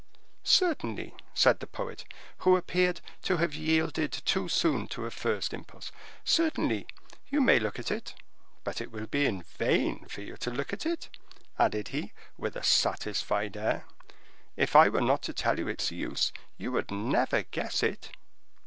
[0.43, 2.05] "Certainly," said the poet,
[2.39, 5.91] who appeared to have yielded too soon to a first impulse.
[6.25, 6.87] "Certainly,
[7.29, 8.15] you may look at it:
[8.63, 11.07] but it will be in vain for you to look at it,"
[11.59, 13.85] added he, with a satisfied air;
[14.57, 18.09] "if I were not to tell you its use, you would never guess it."